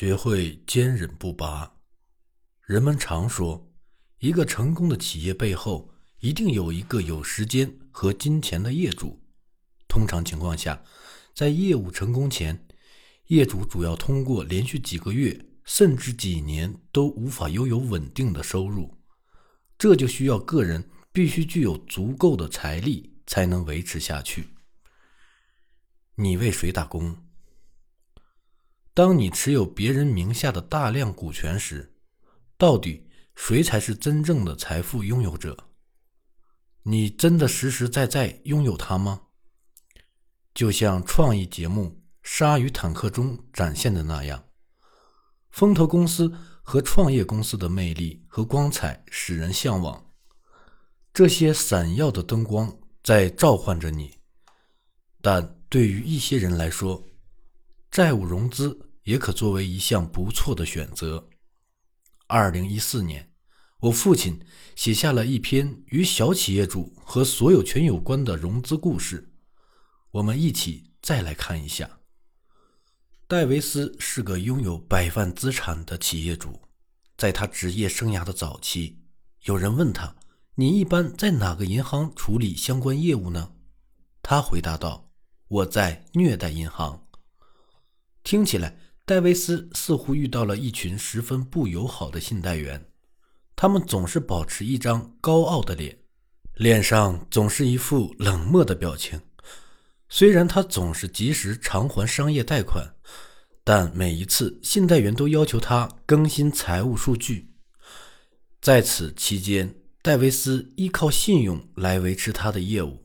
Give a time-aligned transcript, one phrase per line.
[0.00, 1.74] 学会坚忍不拔。
[2.62, 3.70] 人们常说，
[4.20, 9.22] 一个成功的企业背后一定有一个有时间和金钱的业主。
[9.86, 10.82] 通常情况下，
[11.34, 12.66] 在业务成功前，
[13.26, 18.96] 业主主要通过连续几个月甚至几年都无法拥有稳定的收入，
[19.76, 24.48] 这就需要个人必须具有足够的财力才能维持下去。
[26.14, 27.14] 你为谁打工？
[29.00, 31.94] 当你持有别人名下的大量股权时，
[32.58, 35.56] 到底谁才是真正的财富拥有者？
[36.82, 39.22] 你真的实实在在拥有它吗？
[40.52, 41.84] 就像创意节目
[42.22, 44.44] 《鲨鱼坦克》中展现的那样，
[45.48, 46.30] 风投公司
[46.60, 50.12] 和创业公司的魅力和光彩使人向往。
[51.14, 54.18] 这些闪耀的灯光在召唤着你，
[55.22, 57.02] 但对于一些人来说，
[57.90, 58.78] 债务融资
[59.10, 61.28] 也可作为一项不错的选择。
[62.28, 63.32] 二零一四年，
[63.80, 64.40] 我父亲
[64.76, 69.32] 写下了一篇与小企业主和所有权有关的融资故事。
[70.12, 71.98] 我们一起再来看一下。
[73.26, 76.62] 戴维斯是个拥有百万资产的企业主，
[77.16, 79.02] 在他职业生涯的早期，
[79.42, 80.14] 有人问他
[80.54, 83.54] ：“你一般在哪个银行处理相关业务呢？”
[84.22, 85.10] 他回答道
[85.48, 87.08] ：“我在虐待银行。”
[88.22, 88.76] 听起来，
[89.10, 92.86] 戴维斯似乎遇到了一群十分不友好的信贷员，
[93.56, 95.98] 他们总是保持一张高傲的脸，
[96.54, 99.20] 脸上总是一副冷漠的表情。
[100.08, 102.94] 虽然他总是及时偿还商业贷款，
[103.64, 107.50] 但每一次信贷员都要求他更新财务数据。
[108.62, 113.02] 在此期间，戴维斯依靠信用来维持他的业务，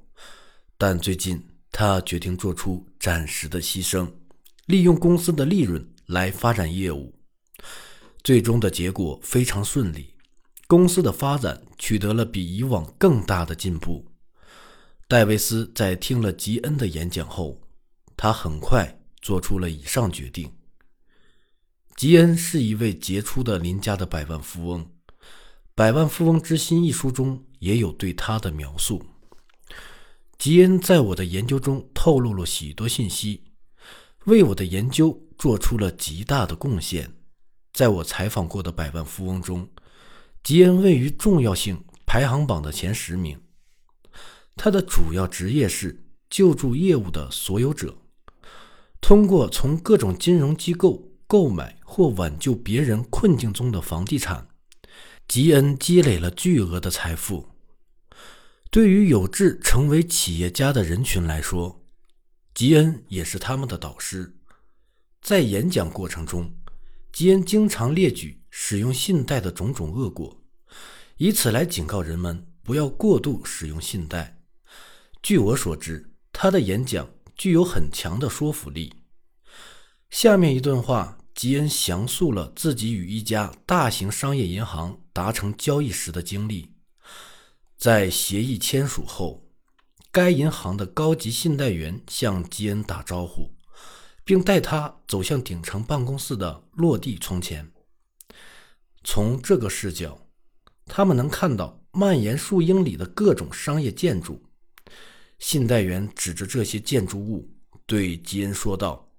[0.78, 4.08] 但最近他决定做出暂时的牺牲。
[4.68, 7.14] 利用公司的利润来发展业务，
[8.24, 10.14] 最终的结果非常顺利，
[10.68, 14.06] 公司的发展取得了比以往更大的进步。
[15.08, 17.62] 戴维斯在听了吉恩的演讲后，
[18.18, 20.52] 他很快做出了以上决定。
[21.96, 24.84] 吉恩是一位杰出的邻家的百万富翁，
[25.74, 29.04] 《百万富翁之心》一书中也有对他的描述。
[30.38, 33.44] 吉恩在我的研究中透露了许多信息。
[34.26, 37.14] 为我的研究做出了极大的贡献。
[37.74, 39.70] 在我采访过的百万富翁中，
[40.44, 43.42] 吉恩位于重要性排行榜的前十名。
[44.56, 47.98] 他的主要职业是救助业务的所有者，
[49.02, 54.48] 通过从各种金融机构购买或挽救别人困境中的房地产，
[55.28, 57.50] 吉恩积累了巨额的财富。
[58.72, 61.84] 对于有志成为企业家的人群来说，
[62.54, 64.36] 吉恩也是他们的导师，
[65.26, 66.54] 在演讲过程中，
[67.12, 70.40] 吉恩经常列举使用信贷的种种恶果，
[71.18, 74.38] 以此来警告人们不要过度使用信贷。
[75.24, 78.94] 据我所知，他的演讲具有很强的说服力。
[80.12, 86.70] 下面一段话，吉恩详述了自己与一家大型商业银行达成交易时的经历，
[87.76, 89.42] 在协议签署后。
[90.12, 93.55] 该银行的高级信贷员向吉恩打招呼，
[94.26, 97.72] 并带他走向顶层办公室的落地窗前。
[99.04, 100.28] 从这个视角，
[100.86, 104.44] 他们能看到蔓延数英里的各种商业建筑。
[105.38, 107.54] 信贷员指着这些建筑物，
[107.86, 109.12] 对吉恩说道：“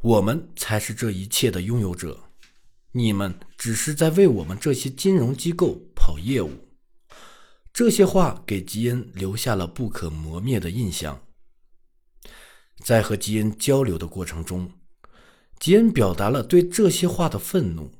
[0.00, 2.20] 我们才是这一切的拥有者，
[2.92, 6.68] 你们只是在为我们这些金融机构跑业务。”
[7.72, 11.24] 这些话给吉恩留下了不可磨灭的印象。
[12.82, 14.70] 在和吉恩交流的过程中，
[15.60, 17.92] 吉恩表达了对这些话的愤怒，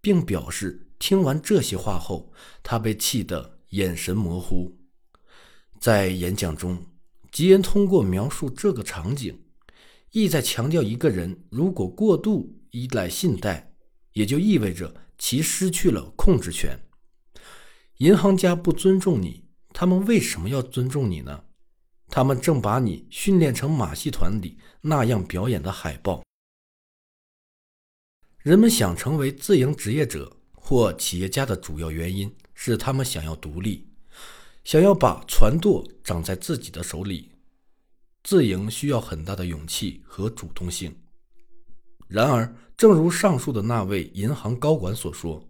[0.00, 2.30] 并表示听完这些话后，
[2.62, 4.76] 他被气得眼神模糊。
[5.78, 6.84] 在演讲中，
[7.32, 9.40] 吉恩通过描述这个场景，
[10.12, 13.72] 意在强调：一个人如果过度依赖信贷，
[14.12, 16.78] 也就意味着其失去了控制权。
[17.96, 21.44] 银行家不尊重你，他们为什么要尊重你呢？
[22.10, 26.22] 他们正把你训练成马戏团里那样表演的海豹。
[28.42, 33.88] 人们想成为自营职业者或企业家的主要原因是他们想要独立，
[34.64, 37.30] 想要把船舵掌在自己的手里。
[38.24, 40.94] 自营需要很大的勇气和主动性。
[42.08, 45.48] 然而，正如上述的那位银行高管所说，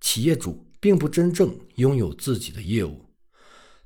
[0.00, 0.66] 企业主。
[0.82, 3.04] 并不真正拥有自己的业务，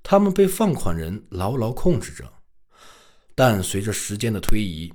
[0.05, 2.33] 他们被放款人牢牢控制着。
[3.35, 4.93] 但随着时间的推移，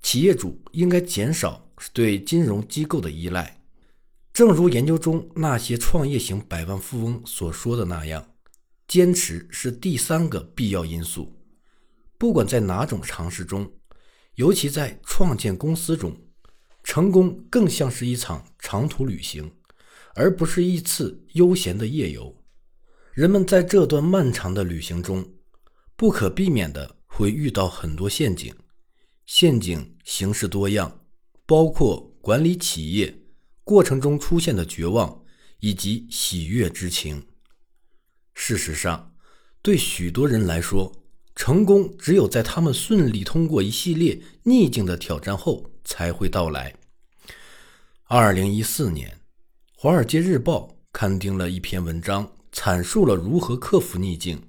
[0.00, 3.60] 企业主应该减少对金融机构的依赖。
[4.32, 8.24] 正如研究中那些创业型百万富翁所说的那样，
[8.86, 11.32] 坚持是第三个必要因素。
[12.16, 13.72] 不管在哪种尝试中，
[14.36, 16.16] 尤其在创建公司中，
[16.84, 19.50] 成功更像是一场长途旅行，
[20.14, 22.39] 而不是一次悠闲的夜游。
[23.12, 25.34] 人们在这段漫长的旅行中，
[25.96, 28.54] 不可避免的会遇到很多陷阱，
[29.26, 31.00] 陷阱形式多样，
[31.44, 33.22] 包括管理企业
[33.64, 35.24] 过程中出现的绝望
[35.58, 37.26] 以及喜悦之情。
[38.32, 39.12] 事实上，
[39.60, 40.92] 对许多人来说，
[41.34, 46.72] 成功只有在他们顺利通过一系列逆境的挑战后才会到来。
[48.04, 49.10] 二零一四年，
[49.74, 52.30] 《华尔街日报》刊登了一篇文章。
[52.52, 54.42] 阐述了如何克服逆境，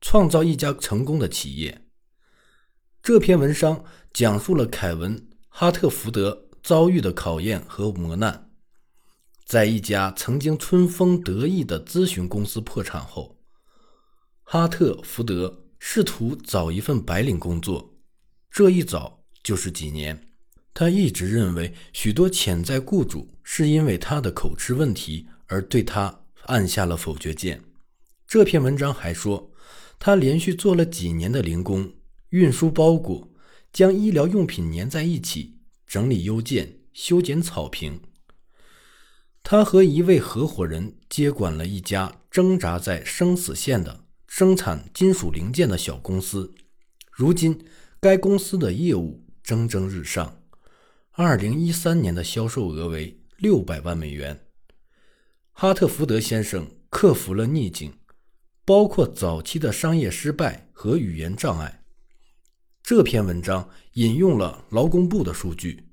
[0.00, 1.86] 创造一家成功的企业。
[3.02, 5.16] 这篇文章讲述了凯文·
[5.48, 8.50] 哈特福德遭遇的考验和磨难。
[9.44, 13.38] 在一家曾经春风得意的咨询公司破产后，
[14.42, 17.94] 哈特福德试图找一份白领工作。
[18.50, 20.28] 这一找就是几年。
[20.74, 26.25] 他一直认为许多潜在雇主是因为他的口吃问题而对他。
[26.46, 27.62] 按下了否决键。
[28.26, 29.52] 这篇文章还说，
[29.98, 31.92] 他连续做了几年的零工，
[32.30, 33.30] 运输包裹，
[33.72, 38.00] 将医疗用品粘在一起，整理邮件，修剪草坪。
[39.42, 46.52] 他和一位合伙人接管了一家挣扎在生死线的生产金属零件的小公司。
[47.12, 47.64] 如今，
[48.00, 50.42] 该公司的业务蒸蒸日上，
[51.12, 54.45] 二零一三年的销售额为六百万美元。
[55.58, 57.94] 哈特福德先生克服了逆境，
[58.66, 61.82] 包括早期的商业失败和语言障碍。
[62.82, 65.88] 这篇文章引用了劳工部的数据，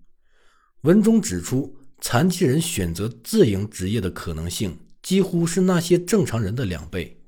[0.82, 7.24] 文中指出，残疾人选择自营职业的可能性几乎是那些正常人的两倍。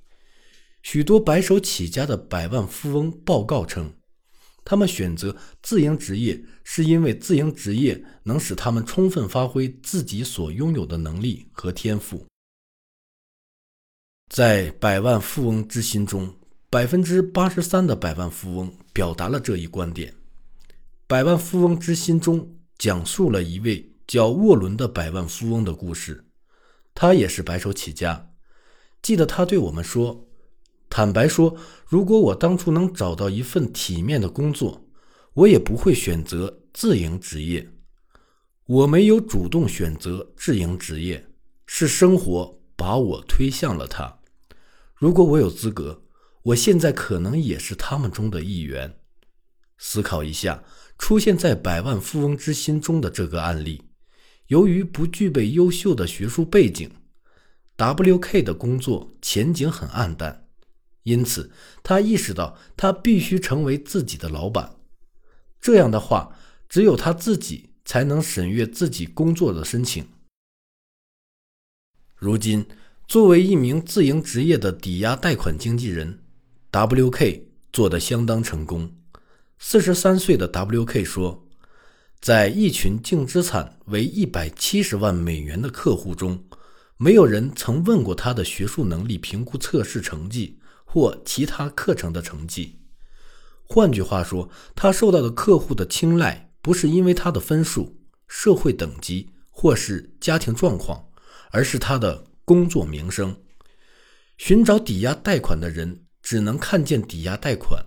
[0.83, 3.93] 许多白手起家的百万富翁报告称，
[4.65, 12.25] 他们选择自营职业是因为自营职业能使他们充分发挥自己所拥有的能力和天赋。
[14.27, 16.35] 在百万富翁之心中，
[16.71, 20.12] 百分之八十三的百万富翁表达了这一观点。
[21.06, 26.25] 百万富翁之心中讲述了一位叫沃伦的百万富翁的故事，
[26.95, 28.31] 他也是白手起家。
[29.03, 30.27] 记得他对我们说。
[30.95, 34.88] 坦白说，如果我当初能找到一份体面的工作，
[35.33, 37.69] 我也不会选择自营职业。
[38.65, 41.27] 我没有主动选择自营职业，
[41.65, 44.19] 是生活把我推向了它。
[44.94, 46.01] 如果我有资格，
[46.44, 48.95] 我现在可能也是他们中的一员。
[49.77, 50.63] 思考一下，
[50.97, 53.83] 出现在百万富翁之心中的这个案例，
[54.47, 56.89] 由于不具备优秀的学术背景
[57.75, 58.42] ，W.K.
[58.42, 60.44] 的工作前景很暗淡。
[61.06, 61.52] 因此，
[61.84, 64.75] 他意识到他必须成为自己的老板。
[65.62, 66.36] 这样的话，
[66.68, 70.07] 只有他自己才能审阅自己工作的申请。
[72.16, 72.66] 如今，
[73.07, 76.24] 作为一名自营职业的抵押贷款经纪人
[76.72, 77.50] ，W.K.
[77.72, 78.92] 做得相当成功。
[79.60, 81.04] 四十三岁的 W.K.
[81.04, 81.48] 说，
[82.19, 86.44] 在一群净资产为一百七十万美元的客户中，
[86.97, 90.59] 没有人曾问过他的学术能力评估测试成绩。
[90.95, 92.80] 或其他课程的成绩。
[93.66, 97.97] 换句话说，他受到的客户的青睐不是因为他的分数、
[98.30, 101.09] 社会等级或是家庭状况，
[101.52, 103.35] 而是他的工作名声。
[104.37, 107.85] 寻找抵押贷款的人只能看见抵押贷款。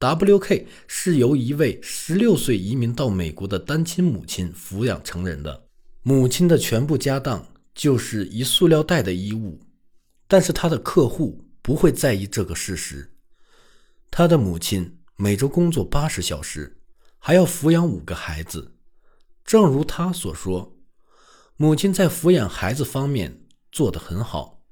[0.00, 0.66] W.K.
[0.88, 5.68] 是由一位16岁移民到美国的单亲母亲抚养成人的，
[6.02, 9.60] 母亲的全部家当就是一塑料袋的衣物，
[10.26, 11.43] 但是他的客户。
[11.64, 13.14] 不会在意这个事实。
[14.10, 16.76] 他的母亲每周工作八十小时，
[17.18, 18.74] 还要抚养五个孩子。
[19.46, 20.76] 正如他所说，
[21.56, 24.62] 母亲在抚养孩子方面做得很好。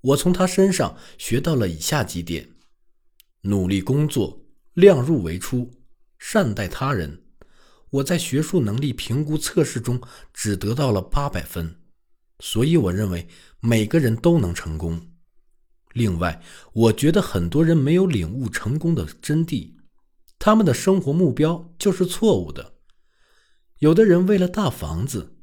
[0.00, 2.48] 我从他身上学到了以下几点：
[3.42, 5.70] 努力工作，量入为出，
[6.18, 7.24] 善待他人。
[7.90, 10.00] 我在学术能力评估测试中
[10.32, 11.78] 只得到了八百分，
[12.40, 13.28] 所以我认为
[13.60, 15.07] 每个人都能成功。
[15.94, 16.42] 另外，
[16.72, 19.74] 我觉得很多人没有领悟成功的真谛，
[20.38, 22.74] 他们的生活目标就是错误的。
[23.78, 25.36] 有的人为了大房子，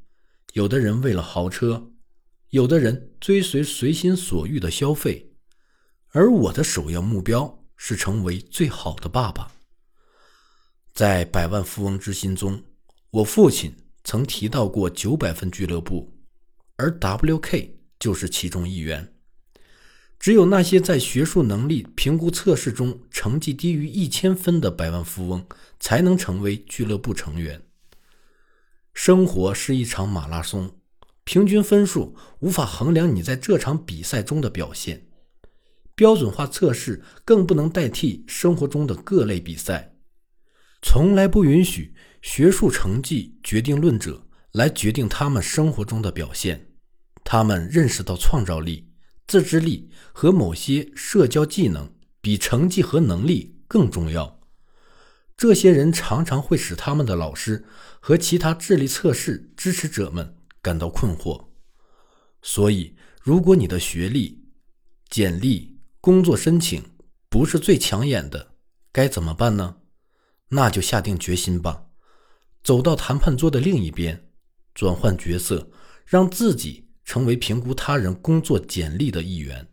[0.52, 1.90] 有的人为了豪车，
[2.50, 5.34] 有的人追随随心所欲的消费，
[6.10, 9.52] 而我的首要目标是成为最好的爸爸。
[10.94, 12.62] 在百万富翁之心中，
[13.10, 13.74] 我父亲
[14.04, 16.16] 曾提到过九百分俱乐部，
[16.76, 19.15] 而 WK 就是其中一员。
[20.18, 25.46] 只有那些在学术能力评估测试中成绩低于一千分的百万富翁，
[25.78, 27.62] 才能成为俱乐部成员。
[28.92, 30.74] 生活是一场马拉松，
[31.22, 35.06] 平均分数无法衡量你在这场比赛中的表现，
[35.94, 39.92] 标准化测试更不能代替生活中的各类比赛。
[40.82, 46.68] 从来不允许学术成绩决定论者来决定他们生活中的表现。
[47.22, 48.85] 他们认识到创造力。
[49.26, 54.40] 自制力和某些社交技能比成绩和能力更重要。
[55.36, 57.66] 这些人常常会使他们的老师
[58.00, 61.48] 和其他智力测试支持者们感到困惑。
[62.40, 64.46] 所以，如果你的学历、
[65.08, 66.82] 简历、工作申请
[67.28, 68.54] 不是最抢眼的，
[68.92, 69.76] 该怎么办呢？
[70.50, 71.86] 那就下定决心吧，
[72.62, 74.30] 走到谈判桌的另一边，
[74.72, 75.70] 转换角色，
[76.06, 76.85] 让自己。
[77.06, 79.66] 成为评估他人工作简历的一员。